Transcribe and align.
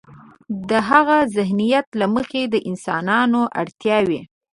د 0.69 0.71
هاغه 0.87 1.19
ذهنیت 1.35 1.87
له 1.99 2.05
مخې 2.15 2.41
د 2.53 2.55
انسانانو 2.69 3.41
اړتیاوې. 3.61 4.21